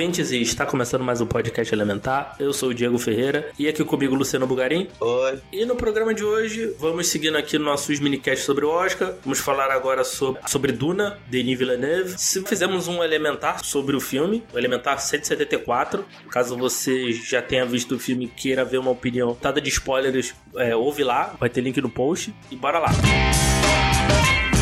[0.00, 2.34] Ouvintes, e está começando mais um podcast Elementar.
[2.38, 4.88] Eu sou o Diego Ferreira e aqui comigo Luciano Bugarim.
[4.98, 5.38] Oi.
[5.52, 9.12] E no programa de hoje, vamos seguindo aqui nossos minicasts sobre o Oscar.
[9.22, 12.14] Vamos falar agora sobre, sobre Duna, Denis Villeneuve.
[12.16, 16.02] Se fizemos um Elementar sobre o filme, o Elementar 174.
[16.30, 20.34] Caso você já tenha visto o filme e queira ver uma opinião tada de spoilers,
[20.56, 22.34] é, ouve lá, vai ter link no post.
[22.50, 22.88] E bora lá.
[22.88, 24.59] Música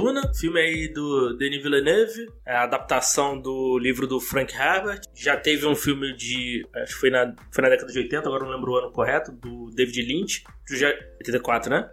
[0.00, 5.00] Duna, filme aí do Denis Villeneuve, é a adaptação do livro do Frank Herbert.
[5.12, 6.64] Já teve um filme de.
[6.76, 9.32] Acho que foi na, foi na década de 80, agora não lembro o ano correto,
[9.32, 10.44] do David Lynch.
[10.68, 10.86] Tu já,
[11.18, 11.90] 84, né?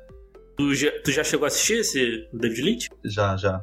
[0.55, 2.89] Tu já, tu já chegou a assistir esse David Lynch?
[3.03, 3.59] Já, já.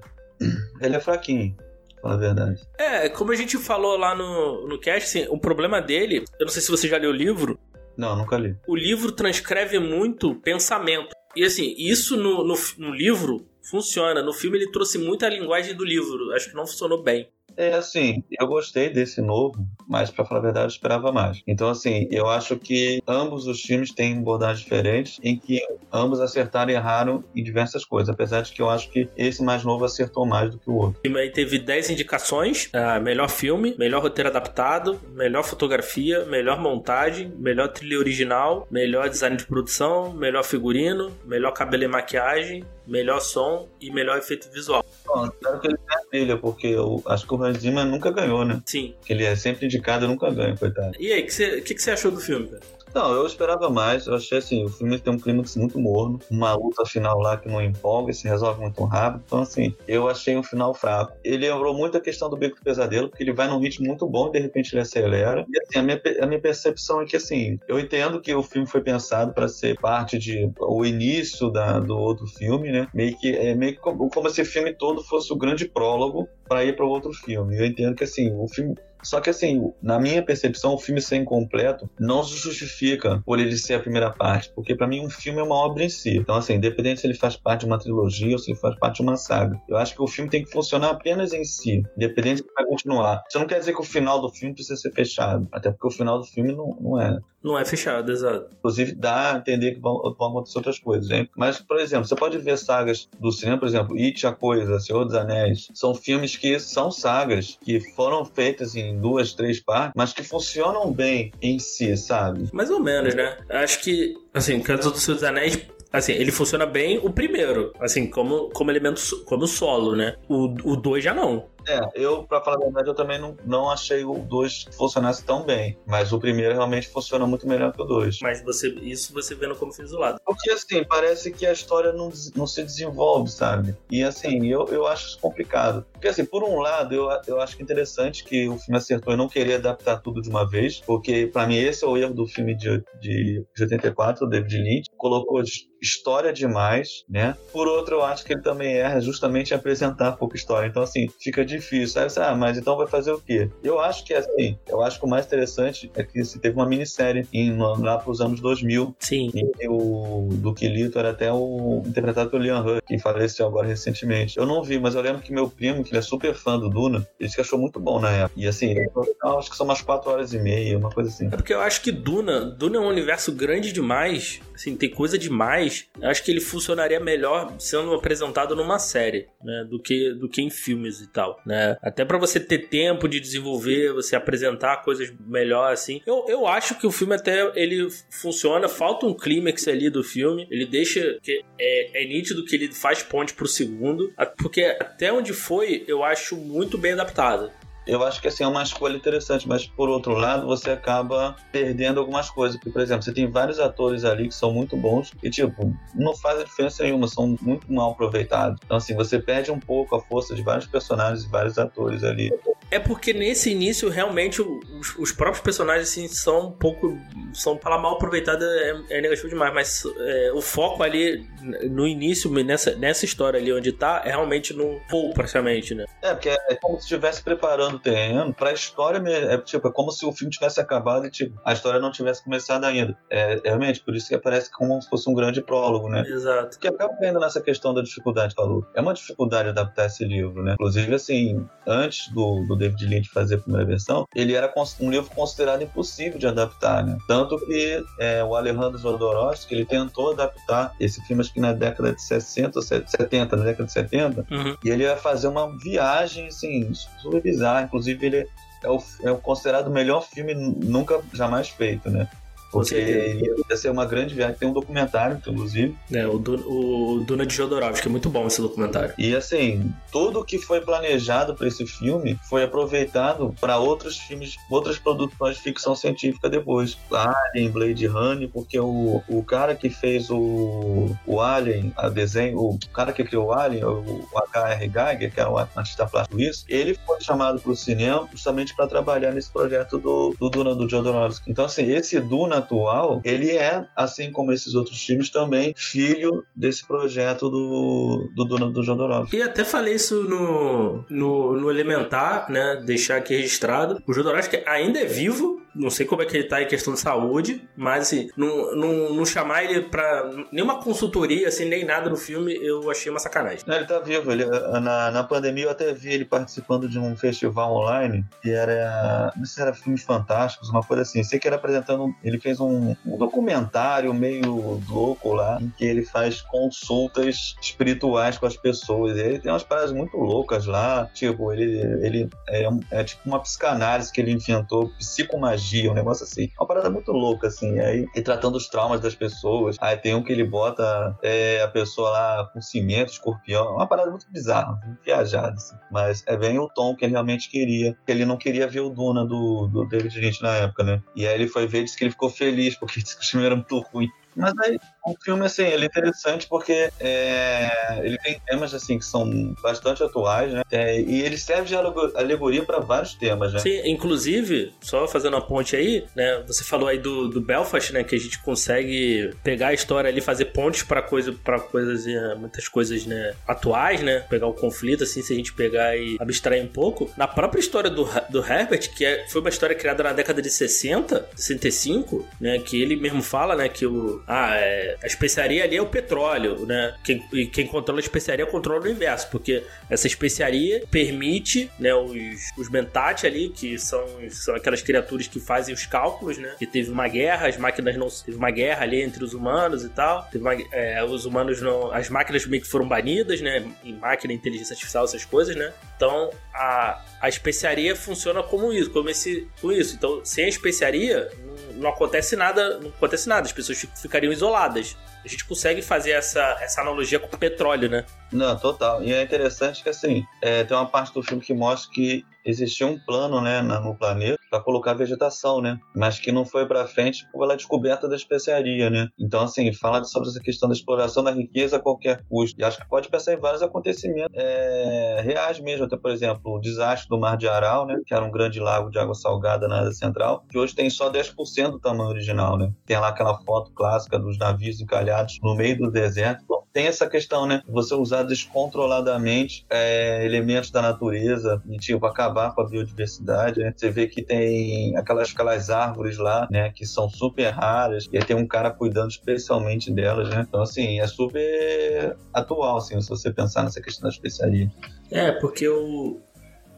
[0.80, 1.56] Ele é fraquinho.
[2.02, 2.62] Fala a verdade.
[2.78, 6.52] É, como a gente falou lá no, no cast, assim, o problema dele, eu não
[6.52, 7.56] sei se você já leu o livro.
[7.96, 8.56] Não, nunca li.
[8.66, 11.14] O livro transcreve muito pensamento.
[11.34, 14.22] E assim, isso no, no, no livro funciona.
[14.22, 16.32] No filme ele trouxe muita linguagem do livro.
[16.32, 17.28] Acho que não funcionou bem.
[17.56, 21.42] É assim, eu gostei desse novo, mas para falar a verdade, eu esperava mais.
[21.46, 25.60] Então, assim, eu acho que ambos os filmes têm abordagens diferentes, em que
[25.92, 29.64] ambos acertaram e erraram em diversas coisas, apesar de que eu acho que esse mais
[29.64, 31.00] novo acertou mais do que o outro.
[31.02, 37.32] Filme aí teve 10 indicações: uh, melhor filme, melhor roteiro adaptado, melhor fotografia, melhor montagem,
[37.38, 43.68] melhor trilha original, melhor design de produção, melhor figurino, melhor cabelo e maquiagem, melhor som
[43.80, 44.84] e melhor efeito visual.
[45.06, 48.44] Bom, espero que ele tenha trilha, porque eu acho que o Hans Zimmer nunca ganhou,
[48.44, 48.62] né?
[48.66, 48.94] Sim.
[49.04, 50.92] Que ele é sempre indicado e nunca ganha, coitado.
[50.98, 52.62] E aí, o que você achou do filme, cara?
[52.94, 54.06] Não, eu esperava mais.
[54.06, 57.48] Eu achei assim, o filme tem um clímax muito morno, uma luta final lá que
[57.48, 59.22] não empolga, se resolve muito rápido.
[59.26, 61.12] Então, assim, eu achei um final fraco.
[61.24, 64.06] Ele lembrou muito a questão do Beco do Pesadelo, porque ele vai num ritmo muito
[64.06, 65.44] bom e de repente ele acelera.
[65.48, 68.66] E assim, a minha, a minha percepção é que assim, eu entendo que o filme
[68.66, 72.88] foi pensado para ser parte de o início da, do outro filme, né?
[72.92, 76.28] Meio que é meio que como, como se o filme todo fosse o grande prólogo
[76.48, 77.58] para ir para outro filme.
[77.58, 81.16] Eu entendo que assim, o filme só que assim, na minha percepção, o filme ser
[81.16, 85.40] incompleto não se justifica por ele ser a primeira parte, porque para mim um filme
[85.40, 86.16] é uma obra em si.
[86.16, 88.96] Então assim, independente se ele faz parte de uma trilogia ou se ele faz parte
[88.96, 92.42] de uma saga, eu acho que o filme tem que funcionar apenas em si, independente
[92.42, 93.22] se vai continuar.
[93.28, 95.90] Isso não quer dizer que o final do filme precisa ser fechado, até porque o
[95.90, 97.18] final do filme não, não é.
[97.42, 98.48] Não é fechado, exato.
[98.58, 101.28] Inclusive dá a entender que vão, vão acontecer outras coisas, hein?
[101.36, 105.04] Mas, por exemplo, você pode ver sagas do cinema, por exemplo, It, a Coisa, Senhor
[105.04, 110.12] dos Anéis, são filmes que são sagas que foram feitas em duas, três partes, mas
[110.12, 112.48] que funcionam bem em si, sabe?
[112.52, 113.36] Mais ou menos, né?
[113.48, 117.70] Acho que, assim, o caso do Senhor dos Anéis Assim, ele funciona bem o primeiro,
[117.78, 120.16] assim, como, como elemento, como solo, né?
[120.26, 121.44] O 2 já não.
[121.68, 125.44] É, eu, pra falar a verdade, eu também não, não achei o 2 funcionasse tão
[125.44, 125.78] bem.
[125.86, 128.20] Mas o primeiro realmente funciona muito melhor que o 2.
[128.22, 130.20] Mas você, isso você vendo como fez o lado.
[130.24, 133.76] Porque, assim, parece que a história não, não se desenvolve, sabe?
[133.90, 135.84] E, assim, eu, eu acho isso complicado.
[135.92, 139.14] Porque, assim, por um lado, eu, eu acho que é interessante que o filme acertou
[139.14, 140.80] e não querer adaptar tudo de uma vez.
[140.80, 144.56] Porque, para mim, esse é o erro do filme de, de, de 84, o David
[144.56, 144.86] Lynch.
[144.96, 145.42] Colocou
[145.82, 147.36] história demais, né?
[147.52, 150.68] Por outro, eu acho que ele também erra justamente em apresentar pouca história.
[150.68, 152.00] Então, assim, fica difícil.
[152.00, 153.50] Aí você, ah, mas então vai fazer o quê?
[153.62, 156.66] Eu acho que, assim, eu acho que o mais interessante é que se teve uma
[156.66, 158.94] minissérie em, lá para os anos 2000.
[159.00, 159.30] Sim.
[159.34, 164.38] E o Duque Lito era até o interpretado pelo Liam Hunt, que faleceu agora recentemente.
[164.38, 166.68] Eu não vi, mas eu lembro que meu primo, que ele é super fã do
[166.68, 168.40] Duna, ele disse que achou muito bom na época.
[168.40, 171.26] E assim, eu acho que são umas 4 horas e meia, uma coisa assim.
[171.26, 175.18] É porque eu acho que Duna, Duna é um universo grande demais assim, tem coisa
[175.18, 175.86] demais.
[176.00, 180.50] Acho que ele funcionaria melhor sendo apresentado numa série, né, do que do que em
[180.50, 181.76] filmes e tal, né?
[181.82, 186.00] Até para você ter tempo de desenvolver, você apresentar coisas melhor assim.
[186.06, 190.46] Eu, eu acho que o filme até ele funciona, falta um clímax ali do filme.
[190.50, 195.32] Ele deixa que é, é nítido que ele faz ponte pro segundo, porque até onde
[195.32, 197.50] foi, eu acho muito bem adaptado
[197.86, 202.00] eu acho que assim, é uma escolha interessante, mas por outro lado, você acaba perdendo
[202.00, 202.56] algumas coisas.
[202.56, 206.14] Porque, por exemplo, você tem vários atores ali que são muito bons e, tipo, não
[206.16, 208.60] faz a diferença nenhuma, são muito mal aproveitados.
[208.64, 212.32] Então, assim, você perde um pouco a força de vários personagens e vários atores ali.
[212.72, 216.98] É porque nesse início, realmente, os, os próprios personagens assim, são um pouco.
[217.34, 219.52] são para mal aproveitados, é, é, negativo demais.
[219.52, 221.28] Mas é, o foco ali
[221.70, 225.84] no início, nessa, nessa história ali onde tá, é realmente no Paul, praticamente, né?
[226.00, 229.30] É, porque é como se estivesse preparando o terreno pra história mesmo.
[229.30, 232.24] É, tipo, é como se o filme tivesse acabado e tipo, a história não tivesse
[232.24, 232.96] começado ainda.
[233.10, 236.04] É, realmente, por isso que aparece como se fosse um grande prólogo, né?
[236.06, 236.58] Exato.
[236.58, 238.64] Que acaba vendo nessa questão da dificuldade, falou.
[238.74, 240.54] É uma dificuldade adaptar esse livro, né?
[240.54, 245.10] Inclusive, assim, antes do, do David Lynch fazer a primeira versão, ele era um livro
[245.14, 246.96] considerado impossível de adaptar, né?
[247.08, 251.92] Tanto que é, o Alejandro Jodorowsky, ele tentou adaptar esse filme, acho que na década
[251.92, 254.56] de 60 ou 70, na década de 70, uhum.
[254.64, 257.62] e ele ia fazer uma viagem, assim, super bizarra.
[257.62, 258.28] Inclusive, ele
[258.62, 262.08] é o, é o considerado o melhor filme nunca, jamais feito, né?
[262.52, 264.36] Porque ia ser uma grande viagem.
[264.36, 265.74] Tem um documentário, inclusive.
[265.90, 268.92] É, o, du o Duna de Jodorowsky, é muito bom esse documentário.
[268.98, 274.78] E assim, tudo que foi planejado para esse filme foi aproveitado para outros filmes, outras
[274.78, 276.76] produções de ficção científica depois.
[276.92, 282.58] Alien, Blade Runner, porque o, o cara que fez o, o Alien, a desenho, o
[282.72, 284.68] cara que criou o Alien, o H.R.
[284.68, 288.66] Geiger, que era um artista plástico isso, ele foi chamado para o cinema justamente para
[288.66, 291.30] trabalhar nesse projeto do, do Duna do Jodorowsky.
[291.30, 296.66] Então assim, esse Duna atual, ele é, assim como esses outros times, também filho desse
[296.66, 299.16] projeto do, do dono do Jodorowsky.
[299.16, 302.62] E até falei isso no, no, no Elementar, né?
[302.64, 303.82] Deixar aqui registrado.
[303.86, 306.80] O Jodorowsky ainda é vivo, não sei como é que ele tá em questão de
[306.80, 311.96] saúde, mas assim, não, não, não chamar ele pra nenhuma consultoria, assim, nem nada no
[311.96, 313.40] filme, eu achei uma sacanagem.
[313.46, 314.10] Não, ele tá vivo.
[314.10, 319.12] Ele, na, na pandemia eu até vi ele participando de um festival online que era.
[319.16, 321.02] Não sei se era filmes fantásticos, uma coisa assim.
[321.02, 321.94] Sei que era apresentando.
[322.02, 328.26] Ele fez um, um documentário meio louco lá, em que ele faz consultas espirituais com
[328.26, 328.96] as pessoas.
[328.96, 330.88] Ele tem umas paradas muito loucas lá.
[330.94, 336.04] Tipo, ele, ele é, é tipo uma psicanálise que ele inventou, psicomagia magia, um negócio
[336.04, 336.30] assim.
[336.38, 337.58] Uma parada muito louca, assim.
[337.58, 339.56] Aí, e tratando os traumas das pessoas.
[339.60, 343.56] Aí tem um que ele bota é, a pessoa lá com cimento, escorpião.
[343.56, 345.56] Uma parada muito bizarra, muito viajada, assim.
[345.70, 347.76] Mas é bem o tom que ele realmente queria.
[347.86, 350.82] Ele não queria ver o Duna do, do David Lynch na época, né?
[350.94, 353.08] E aí ele foi ver e disse que ele ficou feliz, porque disse que o
[353.08, 353.88] filme era muito ruim.
[354.14, 358.84] Mas aí, o filme, assim, ele é interessante porque é, ele tem temas, assim, que
[358.84, 360.42] são bastante atuais, né?
[360.50, 363.38] É, e ele serve de alegoria para vários temas, né?
[363.38, 366.22] Sim, inclusive, só fazendo uma ponte aí, né?
[366.26, 367.84] Você falou aí do, do Belfast, né?
[367.84, 372.14] Que a gente consegue pegar a história ali, fazer pontes para coisa, pra coisas, eh,
[372.14, 373.14] muitas coisas, né?
[373.26, 374.00] Atuais, né?
[374.00, 376.90] Pegar o conflito, assim, se a gente pegar e abstrair um pouco.
[376.96, 380.30] Na própria história do, do Herbert, que é, foi uma história criada na década de
[380.30, 382.38] 60, 65, né?
[382.38, 383.48] Que ele mesmo fala, né?
[383.48, 386.74] Que o, ah, é, a especiaria ali é o petróleo, né?
[386.84, 391.92] Quem, e quem controla a especiaria controla o inverso, porque essa especiaria permite, né, os,
[392.36, 396.34] os mentate ali, que são, são aquelas criaturas que fazem os cálculos, né?
[396.38, 397.88] Que teve uma guerra, as máquinas não.
[397.88, 400.08] Teve uma guerra ali entre os humanos e tal.
[400.14, 401.72] Uma, é, os humanos não.
[401.72, 403.44] As máquinas meio que foram banidas, né?
[403.64, 405.52] Em máquina, inteligência artificial, essas coisas, né?
[405.76, 409.74] Então a, a especiaria funciona como isso, como esse, com isso.
[409.74, 411.10] Então, sem a especiaria,
[411.56, 414.76] não acontece nada, não acontece nada, as pessoas ficariam isoladas.
[415.04, 417.84] A gente consegue fazer essa, essa analogia com o petróleo, né?
[418.12, 418.82] Não, total.
[418.82, 422.66] E é interessante que, assim, é, tem uma parte do filme que mostra que existia
[422.66, 425.58] um plano, né, no planeta para colocar vegetação, né?
[425.76, 428.88] Mas que não foi para frente pela descoberta da especiaria, né?
[428.98, 432.40] Então, assim, fala sobre essa questão da exploração da riqueza a qualquer custo.
[432.40, 435.66] E acho que pode pensar em vários acontecimentos é, reais mesmo.
[435.66, 437.78] Até, por exemplo, o desastre do Mar de Aral, né?
[437.86, 440.90] Que era um grande lago de água salgada na Ásia Central, que hoje tem só
[440.90, 442.50] 10% do tamanho original, né?
[442.64, 446.24] Tem lá aquela foto clássica dos navios encalhados no meio do deserto.
[446.52, 447.42] Tem essa questão, né?
[447.48, 453.52] Você usar descontroladamente é, elementos da natureza e, tipo, acabar com a biodiversidade, né?
[453.56, 456.52] Você vê que tem aquelas, aquelas árvores lá, né?
[456.54, 460.26] Que são super raras e aí tem um cara cuidando especialmente delas, né?
[460.28, 464.50] Então, assim, é super atual, assim, se você pensar nessa questão da especiaria.
[464.90, 466.00] É, porque o,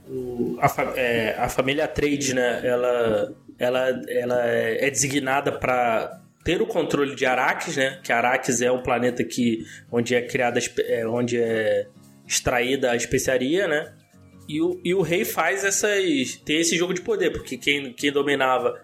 [0.08, 2.66] o a, é, a família Trade, né?
[2.66, 7.98] Ela, ela, ela é designada para ter o controle de Araques, né?
[8.04, 11.88] Que Araques é um planeta que onde é criada, é, onde é
[12.26, 13.94] extraída a especiaria, né?
[14.46, 18.12] E o, e o rei faz essas ter esse jogo de poder, porque quem, quem
[18.12, 18.78] dominava,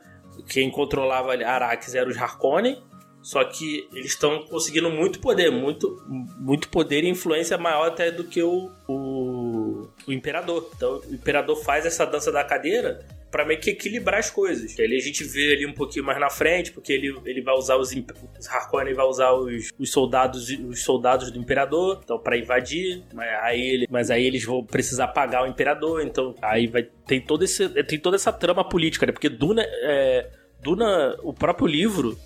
[0.48, 2.82] quem controlava Araques eram os Harkonnen,
[3.20, 6.02] só que eles estão conseguindo muito poder, muito,
[6.38, 10.70] muito poder e influência maior até do que o, o, o imperador.
[10.74, 14.78] Então o imperador faz essa dança da cadeira para meio que equilibrar as coisas.
[14.78, 17.76] Ali a gente vê ali um pouquinho mais na frente, porque ele, ele vai usar
[17.76, 23.02] os, os Harkonnen vai usar os, os soldados os soldados do imperador, então para invadir,
[23.14, 27.20] mas aí, ele, mas aí eles vão precisar pagar o imperador, então aí vai tem
[27.20, 29.12] todo esse tem toda essa trama política, né?
[29.12, 30.30] Porque Duna é,
[30.62, 32.18] Duna, o próprio livro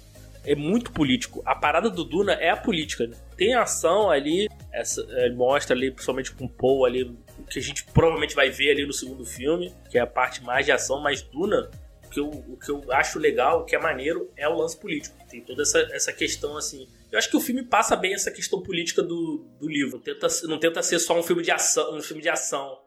[0.45, 1.43] é muito político.
[1.45, 3.07] A parada do Duna é a política.
[3.07, 3.17] Né?
[3.37, 7.17] Tem ação ali, essa, é, mostra ali, principalmente com o Paul ali,
[7.51, 10.67] que a gente provavelmente vai ver ali no segundo filme, que é a parte mais
[10.67, 11.71] de ação, mas Duna,
[12.05, 14.77] o que eu, o que eu acho legal, o que é maneiro, é o lance
[14.79, 15.17] político.
[15.29, 16.89] Tem toda essa, essa questão assim.
[17.11, 19.97] Eu acho que o filme passa bem essa questão política do, do livro.
[19.97, 22.79] Não tenta, não tenta ser só um filme de ação, um filme de ação.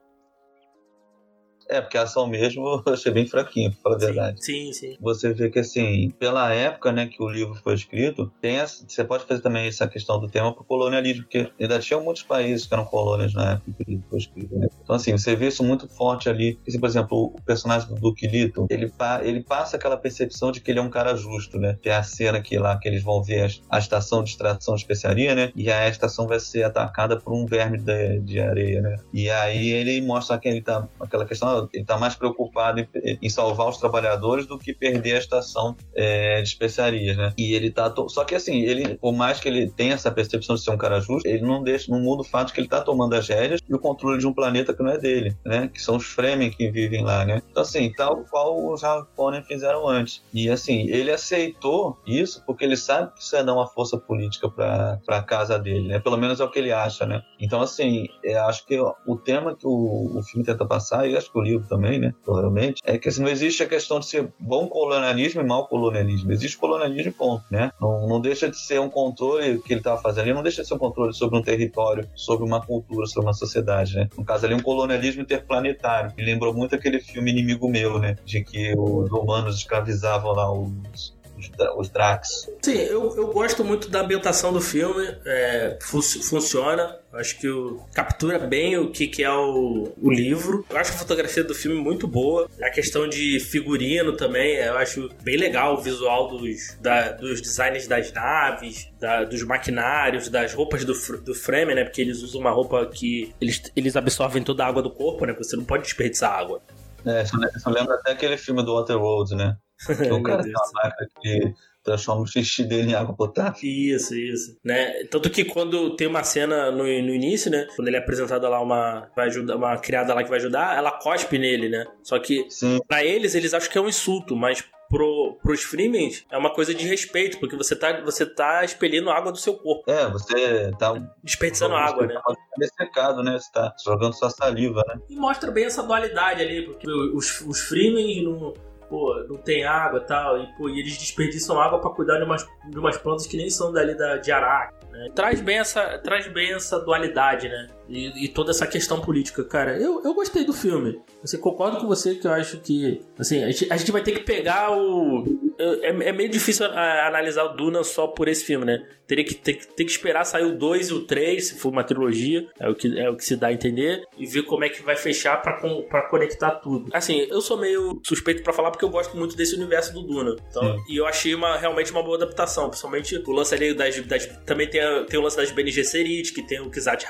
[1.69, 4.43] É, porque a ação mesmo eu achei bem fraquinha, pra falar a verdade.
[4.43, 4.97] Sim, sim.
[5.00, 9.03] Você vê que, assim, pela época né, que o livro foi escrito, tem essa, você
[9.03, 12.74] pode fazer também essa questão do tema pro colonialismo, porque ainda tinha muitos países que
[12.74, 14.55] eram colônias na época que o livro foi escrito.
[14.55, 14.67] Né?
[14.83, 16.59] Então, assim, você vê isso muito forte ali.
[16.67, 18.91] Assim, por exemplo, o personagem do Duke Lito, ele,
[19.24, 21.77] ele passa aquela percepção de que ele é um cara justo, né?
[21.81, 24.81] Que é a cena que lá que eles vão ver a, estação de extração de
[24.81, 25.51] especiaria, né?
[25.55, 28.95] E a estação vai ser atacada por um verme de, de areia, né?
[29.13, 32.88] E aí ele mostra que ele tá, aquela questão ele está mais preocupado em,
[33.22, 37.34] em, salvar os trabalhadores do que perder a estação é, de especiarias, né?
[37.38, 37.94] E ele tá.
[38.08, 41.00] Só que assim, ele, por mais que ele tenha essa percepção de ser um cara
[41.00, 43.74] justo, ele não deixa, não muda o fato que ele está tomando as rédeas e
[43.74, 45.70] o controle de um planeta que não é dele, né?
[45.74, 47.42] Que são os Fremen que vivem lá, né?
[47.50, 50.24] Então, assim, tal qual os Harkonnen fizeram antes.
[50.34, 54.50] E assim, ele aceitou isso porque ele sabe que isso é dar uma força política
[54.50, 56.00] para a casa dele, né?
[56.00, 57.22] Pelo menos é o que ele acha, né?
[57.40, 61.32] Então, assim, eu acho que o tema que o, o filme tenta passar, e acho
[61.32, 62.13] que o também, né?
[62.24, 66.32] Provavelmente, é que assim, não existe a questão de ser bom colonialismo e mau colonialismo.
[66.32, 67.72] Existe colonialismo, ponto, né?
[67.80, 70.68] Não, não deixa de ser um controle que ele estava fazendo ali, não deixa de
[70.68, 74.10] ser um controle sobre um território, sobre uma cultura, sobre uma sociedade, né?
[74.18, 76.13] No caso ali, um colonialismo interplanetário.
[76.18, 78.16] Me lembrou muito aquele filme Inimigo Meu, né?
[78.25, 82.50] De que os romanos escravizavam lá os, os, os Drax.
[82.62, 86.98] Sim, eu, eu gosto muito da ambientação do filme, é, fun funciona.
[87.13, 90.65] Acho que o, captura bem o que, que é o, o livro.
[90.70, 92.48] Eu acho a fotografia do filme muito boa.
[92.62, 97.88] A questão de figurino também, eu acho bem legal o visual dos, da, dos designs
[97.88, 101.84] das naves, da, dos maquinários, das roupas do, do frame, né?
[101.84, 105.34] Porque eles usam uma roupa que eles, eles absorvem toda a água do corpo, né?
[105.34, 106.62] Você não pode desperdiçar água.
[107.06, 109.56] É, isso lembra até aquele filme do Waterworld, né?
[110.12, 111.53] O cara tem uma marca que
[111.88, 113.57] transforma o xixi dele em água potável.
[113.63, 114.57] Isso, isso.
[114.63, 115.05] Né?
[115.05, 117.65] Tanto que quando tem uma cena no, no início, né?
[117.75, 120.91] Quando ele é apresentado lá uma, vai ajudar, uma criada lá que vai ajudar, ela
[120.91, 121.86] cospe nele, né?
[122.03, 122.46] Só que
[122.88, 126.74] para eles, eles acham que é um insulto, mas pro, pros Freemans é uma coisa
[126.74, 129.89] de respeito, porque você tá, você tá expelindo água do seu corpo.
[129.89, 130.93] É, você tá
[131.24, 132.15] desperdiçando água, né?
[132.15, 132.36] Tá
[132.77, 133.39] secado, né?
[133.39, 135.00] Você tá jogando sua saliva, né?
[135.10, 138.53] E mostra bem essa dualidade ali, porque os, os Freemans não
[138.89, 142.48] pô, não tem água tal, e, pô, e eles desperdiçam água para cuidar de umas,
[142.70, 144.74] de umas plantas que nem são dali da, de Araque.
[144.91, 145.10] Né?
[145.13, 147.67] Traz, bem essa, traz bem essa dualidade, né?
[147.89, 149.44] E, e, toda essa questão política.
[149.44, 151.00] Cara, eu, eu gostei do filme.
[151.22, 153.01] Você concordo com você que eu acho que.
[153.17, 155.24] Assim, a gente, a gente vai ter que pegar o.
[155.58, 158.86] É, é meio difícil a, analisar o Duna só por esse filme, né?
[159.08, 161.84] Teria que ter, ter que esperar sair o 2 e o 3, se for uma
[161.84, 164.70] trilogia, é o, que, é o que se dá a entender, e ver como é
[164.70, 166.89] que vai fechar para conectar tudo.
[166.94, 170.36] Assim, eu sou meio suspeito para falar porque eu gosto muito desse universo do Duna.
[170.50, 173.98] Então, e eu achei uma, realmente uma boa adaptação, principalmente o lance ali das.
[174.06, 177.06] das também tem, a, tem o lance das Bene Gesserit, que tem o Kizat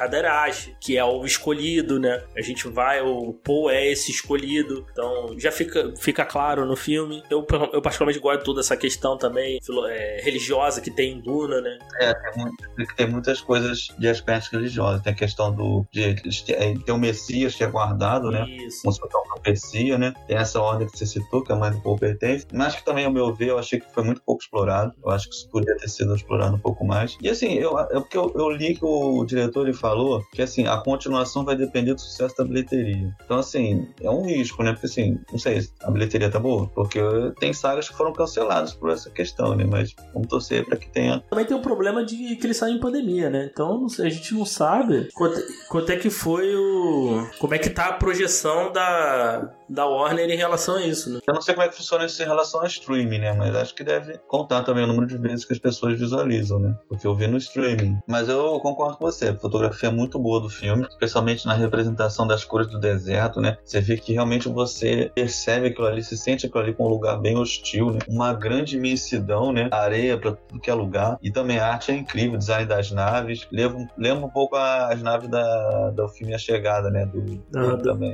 [0.81, 2.24] Que é o escolhido, né?
[2.36, 7.24] A gente vai, o Paul é esse escolhido, então já fica, fica claro no filme.
[7.29, 9.59] Eu, eu particularmente gosto de toda essa questão também
[9.89, 11.77] é, religiosa que tem em Duna, né?
[12.00, 15.01] É, tem, tem, muitas coisas de aspectos religiosos.
[15.01, 15.86] Tem a questão do.
[15.91, 18.47] De, de, é, tem o Messias que é guardado, né?
[18.47, 18.81] Isso.
[18.81, 20.13] Como se fosse uma profecia, né?
[20.27, 22.45] Tem essa ordem que você citou, que a mãe do Paul pertence.
[22.53, 24.93] Mas que também, ao meu ver, eu achei que foi muito pouco explorado.
[25.03, 27.17] Eu acho que isso poderia ter sido explorado um pouco mais.
[27.21, 30.56] E assim, eu, é porque eu, eu li que o diretor ele falou que assim,
[30.65, 33.13] a continuação vai depender do sucesso da bilheteria.
[33.23, 34.71] Então, assim, é um risco, né?
[34.71, 36.67] Porque, assim, não sei, a bilheteria tá boa?
[36.69, 36.99] Porque
[37.39, 39.65] tem sagas que foram canceladas por essa questão, né?
[39.65, 41.23] Mas vamos torcer para que tenha.
[41.29, 43.49] Também tem o problema de que ele sai em pandemia, né?
[43.51, 47.27] Então, a gente não sabe quanto, quanto é que foi o.
[47.39, 51.19] Como é que tá a projeção da, da Warner em relação a isso, né?
[51.27, 53.33] Eu não sei como é que funciona isso em relação a streaming, né?
[53.33, 56.77] Mas acho que deve contar também o número de vezes que as pessoas visualizam, né?
[56.88, 57.97] Porque eu vi no streaming.
[58.07, 62.27] Mas eu concordo com você, a fotografia é muito boa do filme, especialmente na representação
[62.27, 63.57] das cores do deserto, né?
[63.63, 67.19] Você vê que realmente você percebe aquilo ali, se sente aquilo ali com um lugar
[67.19, 68.00] bem hostil, né?
[68.07, 69.69] Uma grande imensidão, né?
[69.71, 71.17] Areia para tudo que é lugar.
[71.21, 73.47] E também a arte é incrível, o design das naves.
[73.51, 77.05] Lembra, lembra um pouco as naves da, do filme A Chegada, né?
[77.05, 78.13] Do, ah, do, também.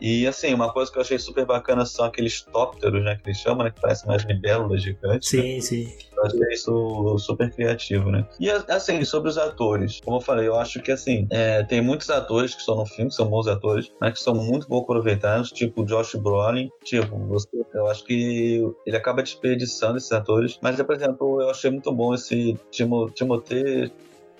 [0.00, 3.16] E assim, uma coisa que eu achei super bacana são aqueles tópteros, né?
[3.16, 3.70] Que eles chamam, né?
[3.70, 5.28] Que parecem mais libélulas gigantes.
[5.28, 5.60] Sim, né?
[5.60, 5.92] sim.
[6.16, 8.26] Eu achei isso super criativo, né?
[8.38, 12.10] E assim, sobre os atores, como eu falei, eu acho que assim, é, tem muitos
[12.10, 15.50] atores que estão no filme, que são bons atores, mas que são muito pouco aproveitados,
[15.50, 20.80] tipo o Josh Brolin, tipo, você, eu acho que ele acaba desperdiçando esses atores, mas,
[20.80, 23.92] por exemplo, eu achei muito bom esse Timo, Timothée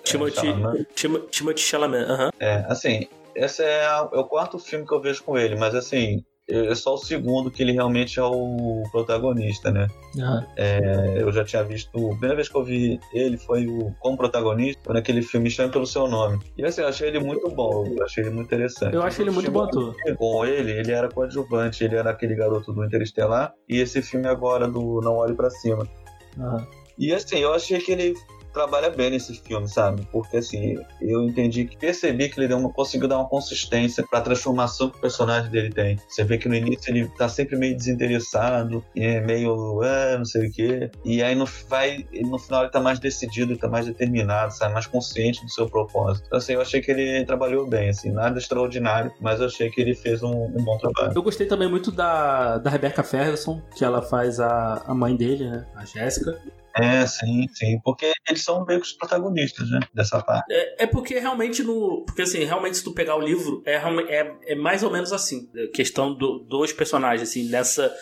[0.04, 0.86] Timothy, Chalamet.
[1.30, 2.26] Timothy Chalamet, aham.
[2.26, 2.32] Uh -huh.
[2.38, 5.74] É, assim, esse é, a, é, o quarto filme que eu vejo com ele, mas
[5.74, 9.86] assim, é só o segundo que ele realmente é o protagonista, né?
[10.14, 10.46] Uhum.
[10.56, 11.88] É, eu já tinha visto.
[11.96, 15.72] A primeira vez que eu vi ele foi o, como protagonista, foi naquele filme Chame
[15.72, 16.38] pelo Seu Nome.
[16.58, 18.94] E assim, eu achei ele muito bom, eu achei ele muito interessante.
[18.94, 19.94] Eu achei ele muito bom ator.
[20.18, 24.68] Com ele, ele era coadjuvante, ele era aquele garoto do Interestelar, e esse filme agora
[24.68, 25.88] do Não Olhe para Cima.
[26.36, 26.66] Uhum.
[26.98, 28.14] E assim, eu achei que ele
[28.54, 30.06] trabalha bem nesse filme, sabe?
[30.10, 34.20] Porque assim, eu entendi que percebi que ele deu uma, conseguiu dar uma consistência pra
[34.20, 35.98] transformação que o personagem dele tem.
[36.08, 40.48] Você vê que no início ele tá sempre meio desinteressado, é meio, é, não sei
[40.48, 40.90] o quê.
[41.04, 44.72] E aí no, vai, no final ele tá mais decidido, tá mais determinado, sabe?
[44.72, 46.24] Mais consciente do seu propósito.
[46.26, 49.80] Então assim, eu achei que ele trabalhou bem, assim, nada extraordinário, mas eu achei que
[49.80, 51.12] ele fez um, um bom trabalho.
[51.14, 55.50] Eu gostei também muito da, da Rebecca Ferguson, que ela faz a, a mãe dele,
[55.50, 55.66] né?
[55.74, 56.40] A Jéssica.
[56.76, 57.78] É, sim, sim.
[57.84, 59.80] Porque eles são meio que os protagonistas, né?
[59.92, 60.52] Dessa parte.
[60.52, 62.04] É, é porque realmente no.
[62.04, 65.48] Porque assim, realmente, se tu pegar o livro, é, é, é mais ou menos assim.
[65.72, 67.94] questão do, dos personagens, assim, nessa.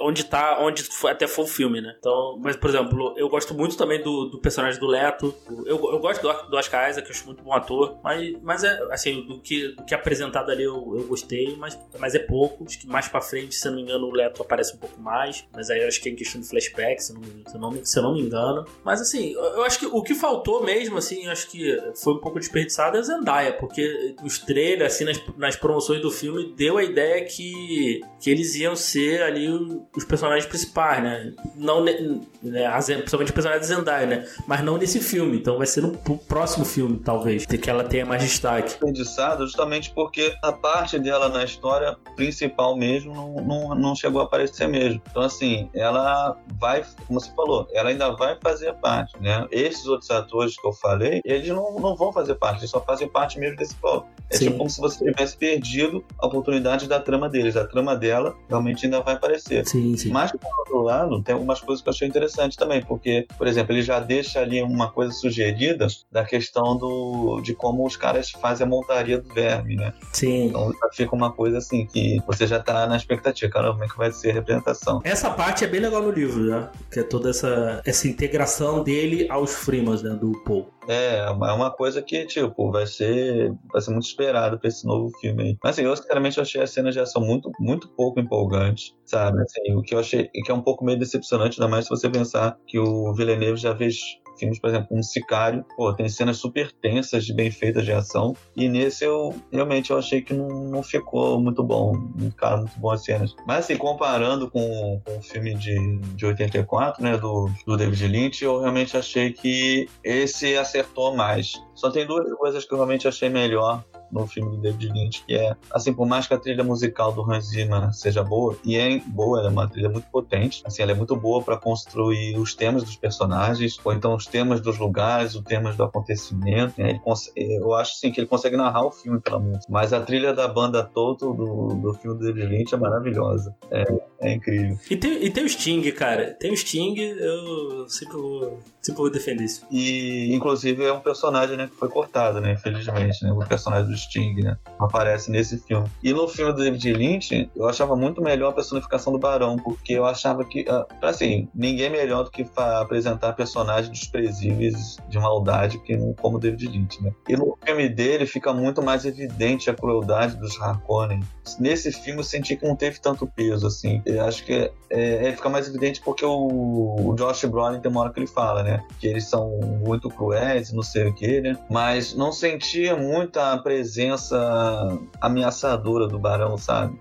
[0.00, 0.58] Onde tá.
[0.60, 1.94] Onde até foi o filme, né?
[1.98, 5.34] Então, mas, por exemplo, eu gosto muito também do, do personagem do Leto.
[5.64, 7.98] Eu, eu gosto do, do Oscar Isaac, eu acho muito bom ator.
[8.02, 11.78] Mas, mas é, assim, do que, do que é apresentado ali eu, eu gostei, mas,
[11.98, 12.64] mas é pouco.
[12.64, 15.00] Acho que mais pra frente, se eu não me engano, o Leto aparece um pouco
[15.00, 15.44] mais.
[15.52, 17.60] Mas aí eu acho que é em questão de flashback, se eu não, se eu
[17.60, 18.64] não se eu não me engano.
[18.84, 22.38] Mas assim, eu acho que o que faltou mesmo, assim, acho que foi um pouco
[22.38, 26.84] desperdiçado é a Zendaya, porque os trailers, assim, nas, nas promoções do filme, deu a
[26.84, 31.32] ideia que, que eles iam ser ali os personagens principais, né?
[31.54, 31.94] Não, né,
[32.42, 34.28] principalmente o personagem da Zendaya, né?
[34.46, 38.22] Mas não nesse filme, então vai ser no próximo filme, talvez, que ela tenha mais
[38.22, 38.68] destaque.
[38.68, 44.24] Desperdiçado justamente porque a parte dela na história principal mesmo não, não, não chegou a
[44.24, 45.00] aparecer mesmo.
[45.10, 49.46] Então, assim, ela vai, como você falou, ela ainda vai fazer parte, né?
[49.50, 53.08] Esses outros atores que eu falei, eles não, não vão fazer parte, eles só fazem
[53.08, 54.06] parte mesmo desse plot.
[54.30, 57.56] É tipo como se você tivesse perdido a oportunidade da trama deles.
[57.56, 59.35] A trama dela realmente ainda vai aparecer.
[59.64, 60.10] Sim, sim.
[60.10, 63.72] Mas, por outro lado, tem algumas coisas que eu achei interessante também, porque, por exemplo,
[63.72, 68.66] ele já deixa ali uma coisa sugerida da questão do, de como os caras fazem
[68.66, 69.92] a montaria do verme, né?
[70.12, 70.46] Sim.
[70.46, 73.96] Então fica uma coisa assim que você já tá na expectativa, cara, como é que
[73.96, 75.00] vai ser a representação.
[75.04, 76.68] Essa parte é bem legal no livro, né?
[76.90, 80.10] Que é toda essa, essa integração dele aos Freemas, né?
[80.10, 80.75] Do Paul.
[80.88, 85.10] É, é uma coisa que, tipo, vai ser, vai ser muito esperado pra esse novo
[85.20, 85.58] filme aí.
[85.62, 89.42] Mas, assim, eu, sinceramente, achei as cenas de ação muito, muito pouco empolgantes, sabe?
[89.42, 92.08] Assim, o que eu achei, que é um pouco meio decepcionante, ainda mais se você
[92.08, 93.96] pensar que o Villeneuve já fez
[94.38, 98.68] filmes, por exemplo, um Sicário, pô, tem cenas super tensas, bem feitas de ação, e
[98.68, 103.04] nesse eu realmente eu achei que não, não ficou muito bom, não ficaram muito boas
[103.04, 103.34] cenas.
[103.46, 108.44] Mas assim, comparando com, com o filme de, de 84, né, do, do David Lynch,
[108.44, 111.52] eu realmente achei que esse acertou mais.
[111.74, 115.34] Só tem duas coisas que eu realmente achei melhor no filme do David Lynch, que
[115.34, 118.98] é, assim, por mais que a trilha musical do Hans Zimmer seja boa, e é
[119.06, 122.54] boa, ela é uma trilha muito potente, assim, ela é muito boa para construir os
[122.54, 127.00] temas dos personagens, ou então os temas dos lugares, os temas do acontecimento, né?
[127.36, 130.48] eu acho, assim, que ele consegue narrar o filme pela música, mas a trilha da
[130.48, 133.84] banda toda do, do filme do David Lynch é maravilhosa, é,
[134.20, 134.78] é incrível.
[134.90, 139.10] E tem, e tem o Sting, cara, tem o Sting, eu sempre vou, sempre vou
[139.10, 139.66] defender isso.
[139.70, 143.96] E, inclusive, é um personagem, né, que foi cortado, né, infelizmente, né, o personagem do
[143.96, 144.56] Sting, né?
[144.78, 145.88] Aparece nesse filme.
[146.02, 149.92] E no filme do David Lynch, eu achava muito melhor a personificação do Barão, porque
[149.94, 155.96] eu achava que, uh, assim, ninguém melhor do que apresentar personagens desprezíveis de maldade que
[156.20, 157.12] como David Lynch, né?
[157.28, 161.20] E no filme dele fica muito mais evidente a crueldade dos Harkonnen.
[161.58, 164.02] Nesse filme eu senti que não teve tanto peso, assim.
[164.06, 168.02] Eu acho que é, é, fica mais evidente porque o, o Josh Brolin tem uma
[168.02, 168.84] hora que ele fala, né?
[169.00, 171.58] Que eles são muito cruéis, não sei o que, né?
[171.68, 176.96] Mas não sentia muita presença ameaçadora do Barão, sabe?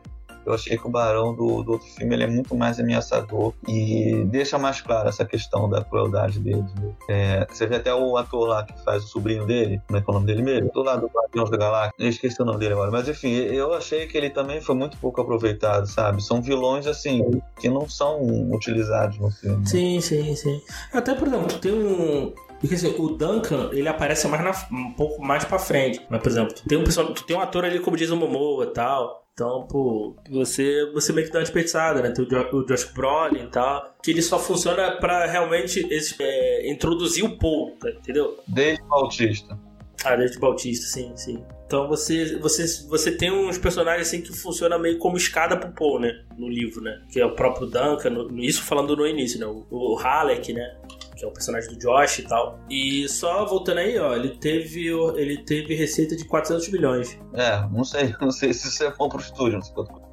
[0.45, 4.23] Eu achei que o Barão do, do outro filme ele é muito mais ameaçador e
[4.25, 6.65] deixa mais clara essa questão da crueldade dele.
[6.79, 6.93] Né?
[7.09, 10.09] É, você vê até o ator lá que faz o sobrinho dele, como é que
[10.09, 10.71] é o nome dele mesmo?
[10.71, 11.93] Do lado do Guardiões da Galáxia.
[11.97, 12.91] Eu esqueci o nome dele agora.
[12.91, 16.23] Mas enfim, eu achei que ele também foi muito pouco aproveitado, sabe?
[16.23, 17.23] São vilões, assim,
[17.59, 19.67] que não são utilizados no filme.
[19.67, 20.61] Sim, sim, sim.
[20.93, 25.23] Até, por exemplo, tem um, porque assim, o Duncan, ele aparece mais na, um pouco
[25.23, 26.01] mais pra frente.
[26.09, 28.65] Mas, por exemplo, tu tem um, tu tem um ator ali como diz o Momoa
[28.65, 29.24] e tal.
[29.35, 32.11] Então, pô, você, você meio que dá uma desperdiçada, né?
[32.11, 36.15] Tem o, jo o Josh Brolin e tal, que ele só funciona pra realmente esse,
[36.21, 38.39] é, introduzir o Paul, tá, entendeu?
[38.47, 39.59] Desde Bautista.
[40.05, 41.43] Ah, desde Bautista, sim, sim.
[41.67, 45.99] Então você, você, você tem uns personagens assim que funciona meio como escada pro Paul,
[45.99, 46.23] né?
[46.37, 47.01] No livro, né?
[47.11, 49.45] Que é o próprio Duncan, no, isso falando no início, né?
[49.47, 50.77] O, o Halleck, né?
[51.15, 52.59] Que é o personagem do Josh e tal.
[52.69, 57.17] E só voltando aí, ó, ele teve, ele teve receita de 400 milhões.
[57.33, 60.05] É, não sei, não sei se isso é bom pro estúdio, não sei quanto.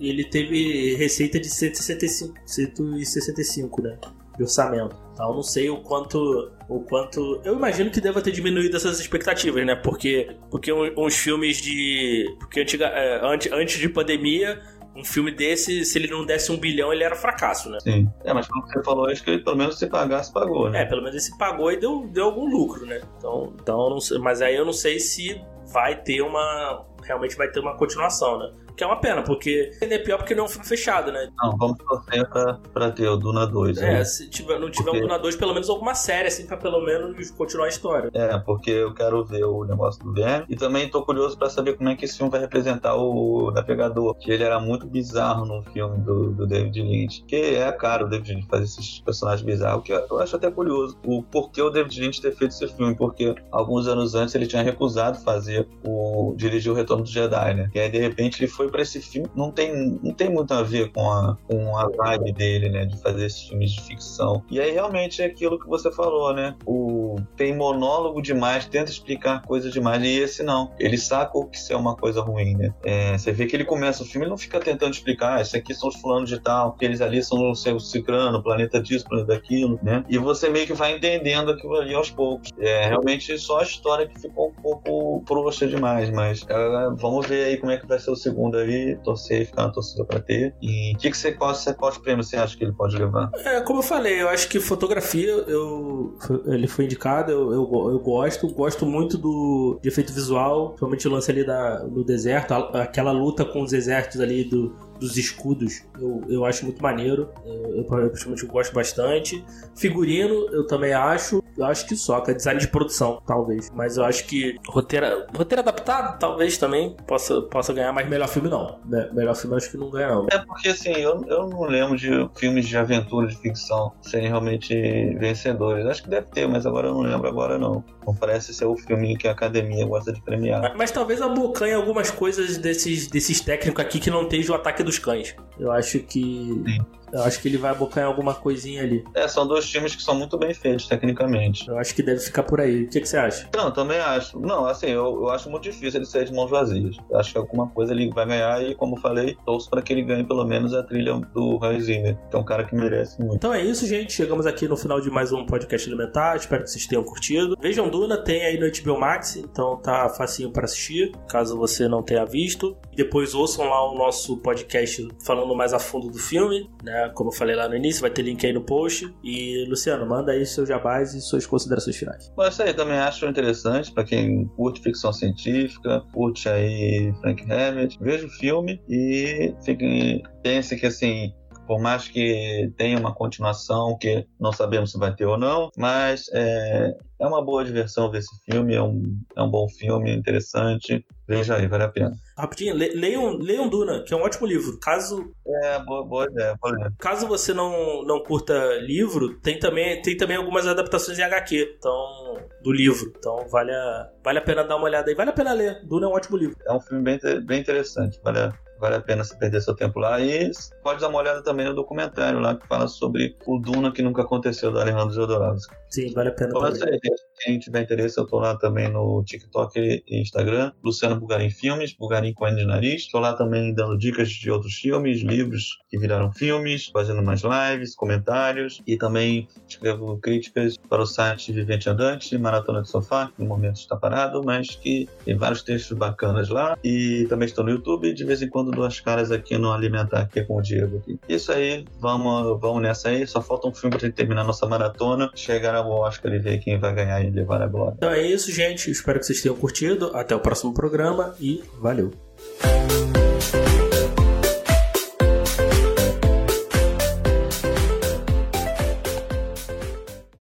[0.00, 3.98] Ele teve receita de 165, 165, né?
[4.36, 4.96] De orçamento.
[5.12, 6.50] Então não sei o quanto.
[6.68, 7.40] O quanto.
[7.44, 9.76] Eu imagino que deva ter diminuído essas expectativas, né?
[9.76, 12.34] Porque, porque uns filmes de.
[12.40, 14.60] Porque antiga, é, antes, antes de pandemia,
[14.94, 17.78] um filme desse, se ele não desse um bilhão, ele era fracasso, né?
[17.80, 18.08] Sim.
[18.24, 20.82] É, mas como você falou, acho que ele, pelo menos se pagasse, pagou, né?
[20.82, 23.00] É, pelo menos ele se pagou e deu, deu algum lucro, né?
[23.18, 25.40] Então, então não sei, mas aí eu não sei se
[25.72, 26.84] vai ter uma.
[27.02, 28.52] Realmente vai ter uma continuação, né?
[28.76, 31.28] Que é uma pena, porque é pior porque não é um filme fechado, né?
[31.42, 33.78] Não, vamos torcer pra, pra ter o Duna 2.
[33.78, 34.04] É, né?
[34.04, 34.98] se tiver, não tiver porque...
[34.98, 38.10] um Duna 2, pelo menos alguma série, assim, pra pelo menos continuar a história.
[38.14, 40.46] É, porque eu quero ver o negócio do Verme.
[40.48, 44.14] E também tô curioso pra saber como é que esse filme vai representar o Navegador.
[44.14, 47.24] Que ele era muito bizarro no filme do, do David Lynch.
[47.24, 50.98] Que é caro o David Lynch fazer esses personagens bizarros, que eu acho até curioso.
[51.04, 52.94] O porquê o David Lynch ter feito esse filme.
[52.94, 56.34] Porque alguns anos antes ele tinha recusado fazer o.
[56.36, 57.70] dirigir o Retorno do Jedi, né?
[57.74, 60.62] E aí, de repente, ele foi para esse filme não tem, não tem muito a
[60.62, 62.84] ver com a, com a vibe dele, né?
[62.84, 64.42] De fazer esses filmes de ficção.
[64.50, 66.54] E aí realmente é aquilo que você falou, né?
[66.66, 70.02] O, tem monólogo demais, tenta explicar coisas demais.
[70.02, 70.72] E esse não.
[70.78, 72.74] Ele saca o que isso é uma coisa ruim, né?
[72.84, 75.56] É, você vê que ele começa o filme, ele não fica tentando explicar, ah, isso
[75.56, 79.34] aqui são os fulanos de tal, eles ali são o seu ciclano, planeta disso, planeta
[79.34, 80.04] daquilo, né?
[80.08, 82.50] E você meio que vai entendendo aquilo ali aos poucos.
[82.58, 86.44] É realmente só a história que ficou um pouco frouxa demais, mas
[86.90, 89.70] vamos ver aí como é que vai ser o segundo aí, torcer e ficar na
[89.70, 90.54] torcida pra ter.
[90.60, 93.30] E o que, que você, qual, qual prêmio você acha que ele pode levar?
[93.44, 96.16] É, como eu falei, eu acho que fotografia, eu,
[96.46, 101.10] ele foi indicado, eu, eu, eu gosto, gosto muito do de efeito visual, principalmente o
[101.10, 106.22] lance ali da, do deserto, aquela luta com os exércitos ali do dos escudos, eu,
[106.28, 107.28] eu acho muito maneiro.
[107.44, 109.44] Eu, eu, principalmente gosto bastante.
[109.76, 111.42] Figurino, eu também acho.
[111.58, 113.70] Eu acho que só, que é design de produção, talvez.
[113.74, 118.48] Mas eu acho que roteiro, roteiro adaptado, talvez também possa, possa ganhar, mas melhor filme
[118.48, 118.78] não.
[119.12, 120.26] Melhor filme eu acho que não ganha, não.
[120.30, 124.74] É porque assim, eu, eu não lembro de filmes de aventura, de ficção, serem realmente
[125.18, 125.84] vencedores.
[125.84, 127.84] Acho que deve ter, mas agora eu não lembro agora não.
[128.06, 130.60] Não parece ser o filme que a academia gosta de premiar.
[130.60, 134.82] Mas, mas talvez abocanhe algumas coisas desses, desses técnicos aqui que não esteja o ataque
[134.92, 135.34] dos cães.
[135.58, 136.22] Eu acho que.
[136.22, 136.78] Sim.
[137.12, 139.04] Eu acho que ele vai abocar em alguma coisa ali.
[139.14, 141.68] É, são dois times que são muito bem feitos tecnicamente.
[141.68, 142.84] Eu acho que deve ficar por aí.
[142.84, 143.48] O que, que você acha?
[143.54, 144.38] Não, também acho.
[144.38, 146.96] Não, assim, eu, eu acho muito difícil ele sair de mãos vazias.
[147.10, 150.02] Eu acho que alguma coisa ele vai ganhar e, como falei, torço para que ele
[150.02, 153.36] ganhe pelo menos a trilha do Hans Zimmer, que é um cara que merece muito.
[153.36, 154.12] Então é isso, gente.
[154.12, 156.36] Chegamos aqui no final de mais um podcast elementar.
[156.36, 157.56] Espero que vocês tenham curtido.
[157.60, 162.02] Vejam Duna, tem aí no HBO Max, então tá facinho para assistir, caso você não
[162.02, 162.76] tenha visto.
[162.94, 167.01] Depois ouçam lá o nosso podcast falando mais a fundo do filme, né?
[167.10, 169.12] Como eu falei lá no início, vai ter link aí no post.
[169.22, 172.32] E, Luciano, manda aí seus jabás e suas considerações finais.
[172.36, 177.96] Bom, isso aí também acho interessante para quem curte ficção científica, curte aí Frank Herbert.
[178.00, 181.32] Veja o filme e fiquem, pense que assim,
[181.72, 186.26] por mais que tenha uma continuação, que não sabemos se vai ter ou não, mas
[186.34, 189.02] é, é uma boa diversão ver esse filme, é um,
[189.34, 191.02] é um bom filme, interessante.
[191.26, 192.12] Veja aí, vale a pena.
[192.36, 194.78] Rapidinho, le, leiam, leiam Duna, que é um ótimo livro.
[194.80, 195.32] Caso.
[195.46, 196.92] É, boa, boa ideia, boa ideia.
[196.98, 202.36] Caso você não, não curta livro, tem também, tem também algumas adaptações em HQ então,
[202.62, 203.14] do livro.
[203.16, 205.14] Então vale a, vale a pena dar uma olhada aí.
[205.14, 205.80] Vale a pena ler.
[205.86, 206.54] Duna é um ótimo livro.
[206.66, 208.20] É um filme bem, bem interessante.
[208.22, 210.20] Vale a, vale a pena você perder seu tempo lá.
[210.20, 210.50] E
[210.82, 214.22] pode dar uma olhada também no documentário lá que fala sobre o Duna que nunca
[214.22, 215.74] aconteceu, do Alejandro Jodorowsky.
[215.88, 216.50] Sim, vale a pena.
[216.50, 216.98] Então, também.
[217.44, 220.72] Quem tiver interesse, eu tô lá também no TikTok e Instagram.
[220.82, 223.08] Luciano Bugarim Filmes, Bugarim com N de nariz.
[223.08, 227.94] Tô lá também dando dicas de outros filmes, livros que viraram filmes, fazendo mais lives,
[227.94, 233.48] comentários e também escrevo críticas para o site Vivente Andante, Maratona de Sofá, que no
[233.48, 236.78] momento está parado, mas que tem vários textos bacanas lá.
[236.82, 240.42] E também estou no YouTube de vez em quando duas caras aqui no Alimentar, aqui
[240.42, 240.98] com o Diego.
[240.98, 241.18] Aqui.
[241.28, 243.26] Isso aí, vamos, vamos nessa aí.
[243.26, 246.94] Só falta um filme para terminar nossa maratona, chegar ao Oscar e ver quem vai
[246.94, 247.94] ganhar e levar a glória.
[247.96, 248.90] Então é isso, gente.
[248.90, 250.10] Espero que vocês tenham curtido.
[250.14, 252.10] Até o próximo programa e valeu.